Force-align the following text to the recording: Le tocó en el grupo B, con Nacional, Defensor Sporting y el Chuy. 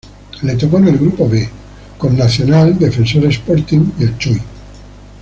Le 0.41 0.55
tocó 0.57 0.79
en 0.79 0.87
el 0.87 0.97
grupo 0.97 1.29
B, 1.29 1.47
con 1.99 2.17
Nacional, 2.17 2.75
Defensor 2.79 3.25
Sporting 3.25 3.87
y 3.99 4.03
el 4.05 4.17
Chuy. 4.17 4.41